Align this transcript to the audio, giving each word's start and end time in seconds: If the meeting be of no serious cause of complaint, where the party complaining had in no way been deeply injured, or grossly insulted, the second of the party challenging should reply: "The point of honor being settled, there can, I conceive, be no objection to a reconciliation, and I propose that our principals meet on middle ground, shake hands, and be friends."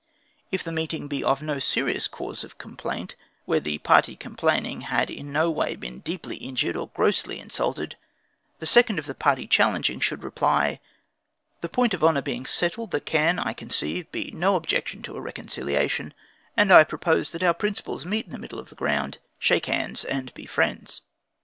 If 0.49 0.63
the 0.63 0.71
meeting 0.71 1.07
be 1.07 1.23
of 1.23 1.43
no 1.43 1.59
serious 1.59 2.07
cause 2.07 2.43
of 2.43 2.57
complaint, 2.57 3.15
where 3.45 3.59
the 3.59 3.77
party 3.77 4.15
complaining 4.15 4.81
had 4.81 5.11
in 5.11 5.31
no 5.31 5.51
way 5.51 5.75
been 5.75 5.99
deeply 5.99 6.37
injured, 6.37 6.75
or 6.75 6.87
grossly 6.87 7.39
insulted, 7.39 7.97
the 8.57 8.65
second 8.65 8.97
of 8.97 9.05
the 9.05 9.13
party 9.13 9.45
challenging 9.45 9.99
should 9.99 10.23
reply: 10.23 10.79
"The 11.61 11.69
point 11.69 11.93
of 11.93 12.03
honor 12.03 12.23
being 12.23 12.47
settled, 12.47 12.89
there 12.89 12.99
can, 12.99 13.37
I 13.37 13.53
conceive, 13.53 14.11
be 14.11 14.31
no 14.31 14.55
objection 14.55 15.03
to 15.03 15.15
a 15.17 15.21
reconciliation, 15.21 16.15
and 16.57 16.71
I 16.71 16.83
propose 16.83 17.29
that 17.29 17.43
our 17.43 17.53
principals 17.53 18.03
meet 18.03 18.33
on 18.33 18.41
middle 18.41 18.63
ground, 18.63 19.19
shake 19.37 19.67
hands, 19.67 20.03
and 20.03 20.33
be 20.33 20.47
friends." 20.47 21.01